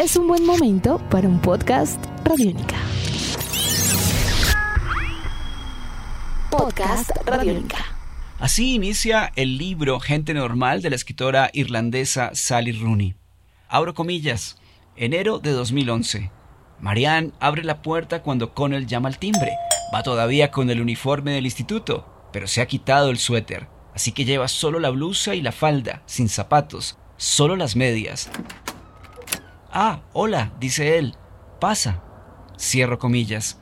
[0.00, 2.76] es un buen momento para un podcast Radiónica.
[6.50, 7.84] Podcast Radiónica.
[8.38, 13.14] Así inicia el libro Gente Normal de la escritora irlandesa Sally Rooney.
[13.68, 14.56] Abro comillas.
[14.96, 16.30] Enero de 2011.
[16.80, 19.52] Marianne abre la puerta cuando Connell llama al timbre.
[19.94, 24.24] Va todavía con el uniforme del instituto, pero se ha quitado el suéter, así que
[24.24, 28.30] lleva solo la blusa y la falda, sin zapatos, solo las medias.
[29.72, 31.14] Ah, hola, dice él.
[31.60, 32.02] Pasa.
[32.58, 33.60] Cierro comillas.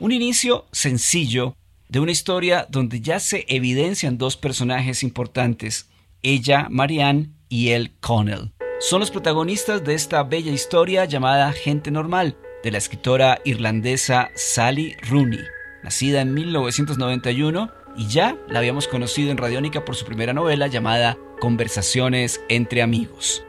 [0.00, 1.56] Un inicio sencillo
[1.88, 5.88] de una historia donde ya se evidencian dos personajes importantes,
[6.22, 8.52] ella, Marianne, y él, Connell.
[8.80, 14.96] Son los protagonistas de esta bella historia llamada Gente Normal, de la escritora irlandesa Sally
[15.08, 15.40] Rooney,
[15.84, 21.16] nacida en 1991 y ya la habíamos conocido en Radiónica por su primera novela llamada
[21.40, 23.45] Conversaciones entre amigos.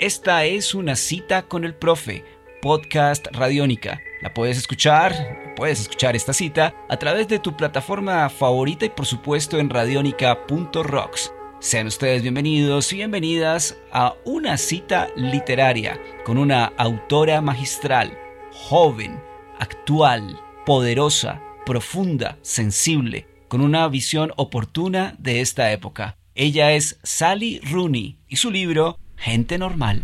[0.00, 2.24] Esta es una cita con el profe,
[2.60, 4.00] podcast Radiónica.
[4.22, 9.06] La puedes escuchar, puedes escuchar esta cita a través de tu plataforma favorita y por
[9.06, 11.32] supuesto en radionica.rocks.
[11.60, 18.18] Sean ustedes bienvenidos y bienvenidas a una cita literaria con una autora magistral,
[18.50, 19.22] joven,
[19.60, 26.16] actual, poderosa, profunda, sensible, con una visión oportuna de esta época.
[26.34, 30.02] Ella es Sally Rooney y su libro Gente Normal.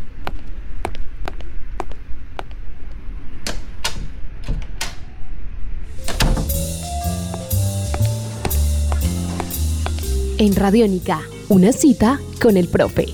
[10.38, 13.08] En Radiónica, una cita con el profe.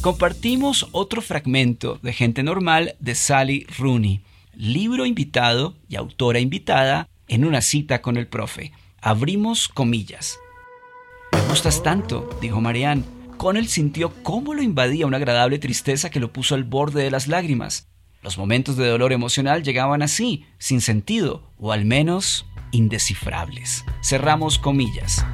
[0.00, 4.20] Compartimos otro fragmento de Gente Normal de Sally Rooney,
[4.56, 8.72] libro invitado y autora invitada en una cita con el profe.
[9.00, 10.40] Abrimos comillas.
[11.30, 13.13] Me gustas tanto, dijo Marianne.
[13.44, 17.28] Connell sintió cómo lo invadía una agradable tristeza que lo puso al borde de las
[17.28, 17.90] lágrimas.
[18.22, 23.84] Los momentos de dolor emocional llegaban así, sin sentido, o al menos indescifrables.
[24.02, 25.26] Cerramos comillas.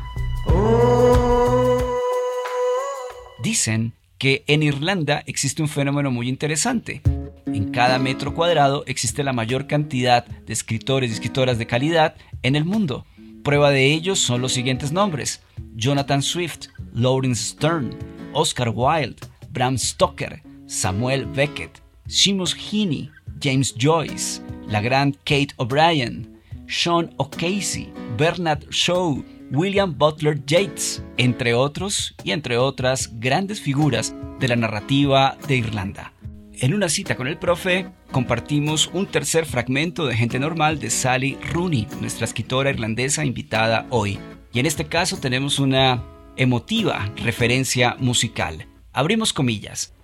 [3.44, 7.02] Dicen que en Irlanda existe un fenómeno muy interesante.
[7.46, 12.56] En cada metro cuadrado existe la mayor cantidad de escritores y escritoras de calidad en
[12.56, 13.06] el mundo.
[13.44, 15.42] Prueba de ello son los siguientes nombres.
[15.76, 17.96] Jonathan Swift, Lawrence Stern,
[18.32, 19.16] Oscar Wilde,
[19.50, 28.64] Bram Stoker, Samuel Beckett, Seamus Heaney, James Joyce, la gran Kate O'Brien, Sean O'Casey, Bernard
[28.70, 35.56] Shaw, William Butler Yeats, entre otros y entre otras grandes figuras de la narrativa de
[35.56, 36.12] Irlanda.
[36.52, 41.38] En una cita con el profe, compartimos un tercer fragmento de Gente Normal de Sally
[41.52, 44.18] Rooney, nuestra escritora irlandesa invitada hoy.
[44.52, 46.04] Y en este caso tenemos una
[46.36, 48.66] emotiva referencia musical.
[48.92, 49.94] Abrimos comillas.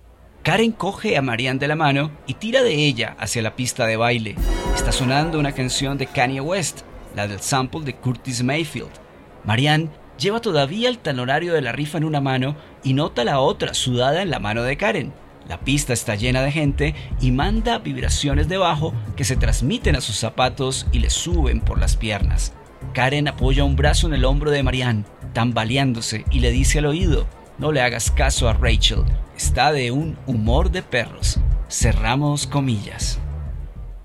[0.43, 3.97] Karen coge a Marianne de la mano y tira de ella hacia la pista de
[3.97, 4.35] baile.
[4.75, 6.81] Está sonando una canción de Kanye West,
[7.15, 8.91] la del sample de Curtis Mayfield.
[9.43, 13.73] Marianne lleva todavía el talonario de la rifa en una mano y nota la otra
[13.73, 15.13] sudada en la mano de Karen.
[15.47, 20.17] La pista está llena de gente y manda vibraciones debajo que se transmiten a sus
[20.17, 22.53] zapatos y le suben por las piernas.
[22.97, 27.27] Karen apoya un brazo en el hombro de Marianne, tambaleándose, y le dice al oído,
[27.59, 29.03] no le hagas caso a Rachel,
[29.37, 31.39] está de un humor de perros.
[31.69, 33.19] Cerramos comillas.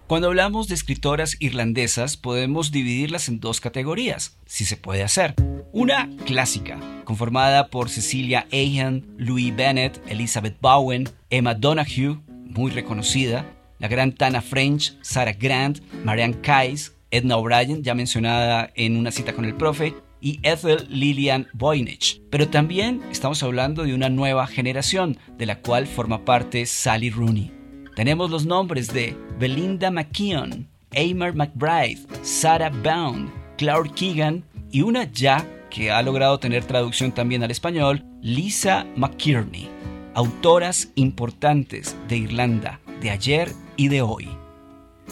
[0.06, 5.36] Cuando hablamos de escritoras irlandesas podemos dividirlas en dos categorías, si se puede hacer.
[5.72, 13.46] Una clásica, conformada por Cecilia Ahern, Louis Bennett, Elizabeth Bowen, Emma Donahue, muy reconocida,
[13.78, 19.34] la gran Tana French, Sarah Grant, Marianne Kais, Edna O'Brien, ya mencionada en una cita
[19.34, 22.22] con el profe, y Ethel Lillian Voynich.
[22.30, 27.52] Pero también estamos hablando de una nueva generación, de la cual forma parte Sally Rooney.
[27.94, 35.46] Tenemos los nombres de Belinda McKeon, Amar McBride, Sarah Bound, Claire Keegan y una ya
[35.70, 39.68] que ha logrado tener traducción también al español, Lisa McKierney,
[40.14, 44.28] autoras importantes de Irlanda, de ayer y de hoy.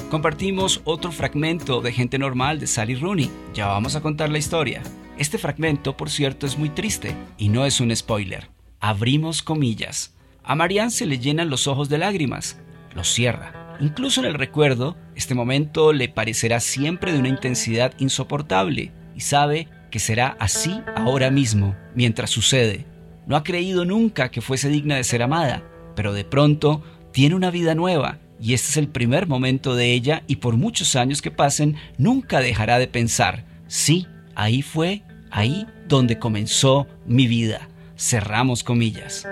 [0.08, 4.82] Compartimos otro fragmento de Gente Normal de Sally Rooney, ya vamos a contar la historia.
[5.18, 8.48] Este fragmento, por cierto, es muy triste y no es un spoiler.
[8.80, 10.14] Abrimos comillas.
[10.42, 12.56] A Marianne se le llenan los ojos de lágrimas
[12.94, 13.76] lo cierra.
[13.80, 19.68] Incluso en el recuerdo, este momento le parecerá siempre de una intensidad insoportable y sabe
[19.90, 22.86] que será así ahora mismo, mientras sucede.
[23.26, 25.64] No ha creído nunca que fuese digna de ser amada,
[25.96, 26.82] pero de pronto
[27.12, 30.96] tiene una vida nueva y este es el primer momento de ella y por muchos
[30.96, 37.68] años que pasen nunca dejará de pensar, sí, ahí fue, ahí donde comenzó mi vida.
[37.96, 39.26] Cerramos comillas.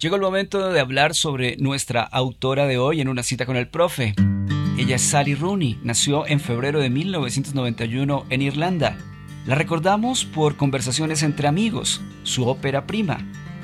[0.00, 3.68] Llegó el momento de hablar sobre nuestra autora de hoy en una cita con el
[3.68, 4.14] profe.
[4.78, 8.96] Ella es Sally Rooney, nació en febrero de 1991 en Irlanda.
[9.46, 13.18] La recordamos por Conversaciones entre amigos, su ópera prima,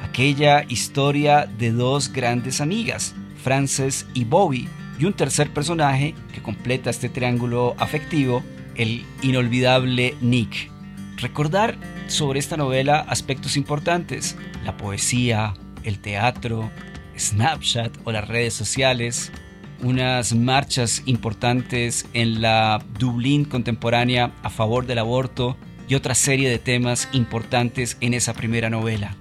[0.04, 3.14] aquella historia de dos grandes amigas,
[3.46, 8.42] Frances y Bobby, y un tercer personaje que completa este triángulo afectivo,
[8.74, 10.68] el inolvidable Nick.
[11.18, 11.78] Recordar
[12.08, 15.54] sobre esta novela aspectos importantes, la poesía,
[15.84, 16.72] el teatro,
[17.16, 19.30] Snapchat o las redes sociales,
[19.80, 25.56] unas marchas importantes en la Dublín contemporánea a favor del aborto
[25.86, 29.14] y otra serie de temas importantes en esa primera novela.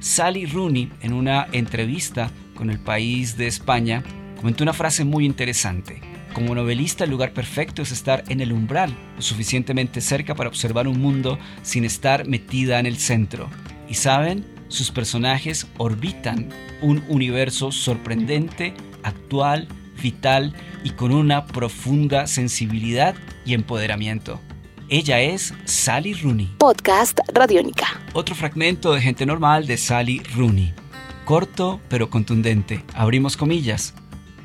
[0.00, 4.02] Sally Rooney, en una entrevista con el país de España,
[4.36, 6.00] comentó una frase muy interesante.
[6.34, 10.88] Como novelista el lugar perfecto es estar en el umbral, lo suficientemente cerca para observar
[10.88, 13.48] un mundo sin estar metida en el centro.
[13.88, 16.48] Y saben, sus personajes orbitan
[16.82, 19.68] un universo sorprendente, actual,
[20.02, 20.52] vital
[20.82, 23.14] y con una profunda sensibilidad
[23.46, 24.40] y empoderamiento.
[24.88, 26.54] Ella es Sally Rooney.
[26.58, 28.00] Podcast Radiónica.
[28.14, 30.72] Otro fragmento de Gente Normal de Sally Rooney.
[31.28, 32.82] Corto pero contundente.
[32.94, 33.92] Abrimos comillas.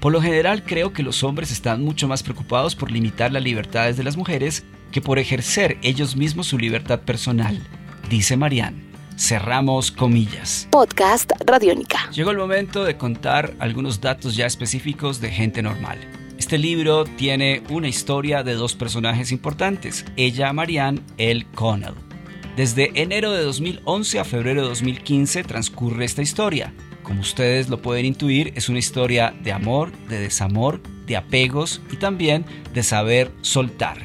[0.01, 3.95] Por lo general creo que los hombres están mucho más preocupados por limitar las libertades
[3.95, 7.57] de las mujeres que por ejercer ellos mismos su libertad personal,
[8.09, 8.83] dice Marianne.
[9.15, 10.67] Cerramos comillas.
[10.71, 12.11] Podcast Radiónica.
[12.11, 15.99] Llegó el momento de contar algunos datos ya específicos de gente normal.
[16.37, 21.93] Este libro tiene una historia de dos personajes importantes, ella Marianne, él Connell.
[22.55, 26.71] Desde enero de 2011 a febrero de 2015 transcurre esta historia.
[27.01, 31.95] Como ustedes lo pueden intuir, es una historia de amor, de desamor, de apegos y
[31.95, 33.97] también de saber soltar.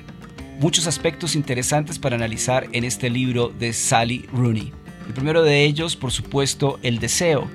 [0.60, 4.72] Muchos aspectos interesantes para analizar en este libro de Sally Rooney.
[5.06, 7.50] El primero de ellos, por supuesto, el deseo.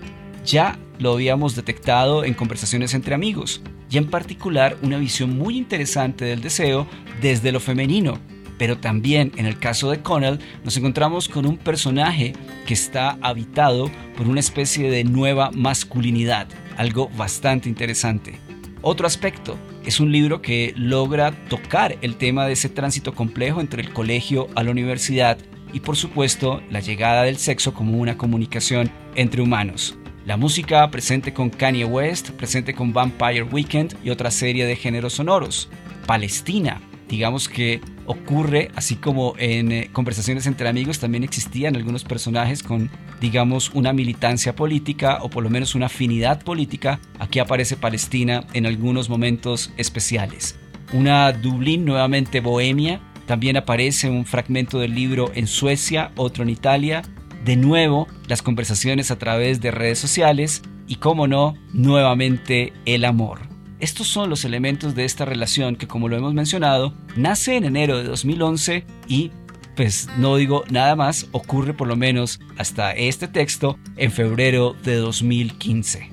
[0.46, 6.24] Ya lo habíamos detectado en conversaciones entre amigos, y en particular una visión muy interesante
[6.24, 6.86] del deseo
[7.20, 8.20] desde lo femenino.
[8.64, 12.32] Pero también en el caso de Connell nos encontramos con un personaje
[12.66, 18.40] que está habitado por una especie de nueva masculinidad, algo bastante interesante.
[18.82, 23.82] Otro aspecto, es un libro que logra tocar el tema de ese tránsito complejo entre
[23.82, 25.38] el colegio a la universidad
[25.74, 29.98] y por supuesto la llegada del sexo como una comunicación entre humanos.
[30.26, 35.12] La música presente con Kanye West, presente con Vampire Weekend y otra serie de géneros
[35.12, 35.68] sonoros.
[36.08, 36.80] Palestina,
[37.10, 42.90] digamos que ocurre, así como en eh, conversaciones entre amigos también existían algunos personajes con,
[43.22, 47.00] digamos, una militancia política o por lo menos una afinidad política.
[47.20, 50.58] Aquí aparece Palestina en algunos momentos especiales.
[50.92, 57.04] Una Dublín nuevamente bohemia, también aparece un fragmento del libro en Suecia, otro en Italia.
[57.46, 63.53] De nuevo, las conversaciones a través de redes sociales y, como no, nuevamente el amor.
[63.84, 67.98] Estos son los elementos de esta relación que, como lo hemos mencionado, nace en enero
[67.98, 69.32] de 2011 y,
[69.76, 74.96] pues no digo nada más, ocurre por lo menos hasta este texto en febrero de
[74.96, 76.10] 2015.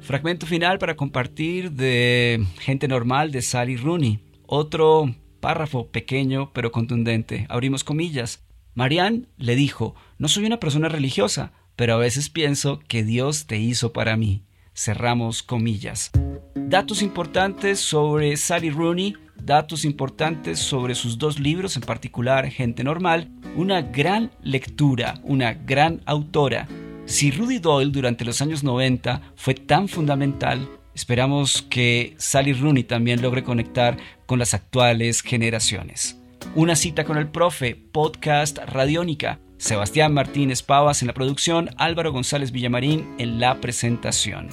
[0.00, 4.18] Fragmento final para compartir de Gente Normal de Sally Rooney.
[4.46, 7.46] Otro Párrafo pequeño pero contundente.
[7.48, 8.42] Abrimos comillas.
[8.74, 13.58] Marianne le dijo, no soy una persona religiosa, pero a veces pienso que Dios te
[13.58, 14.42] hizo para mí.
[14.82, 16.10] Cerramos comillas.
[16.54, 23.28] Datos importantes sobre Sally Rooney, datos importantes sobre sus dos libros, en particular Gente Normal,
[23.56, 26.66] una gran lectura, una gran autora.
[27.04, 33.22] Si Rudy Doyle durante los años 90 fue tan fundamental, Esperamos que Sally Rooney también
[33.22, 36.20] logre conectar con las actuales generaciones.
[36.54, 39.38] Una cita con el profe, podcast Radiónica.
[39.56, 44.48] Sebastián Martínez Pavas en la producción, Álvaro González Villamarín en la presentación.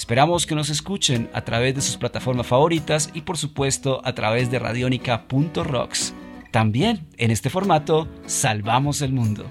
[0.00, 4.50] Esperamos que nos escuchen a través de sus plataformas favoritas y por supuesto a través
[4.50, 6.14] de radionica.rocks.
[6.50, 9.44] También en este formato, salvamos el mundo.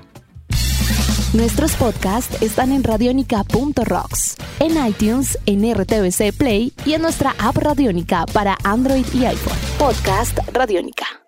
[1.34, 8.26] Nuestros podcasts están en radionica.rocks, en iTunes, en RTVC Play y en nuestra app Radionica
[8.34, 9.58] para Android y iPhone.
[9.78, 11.19] Podcast Radionica.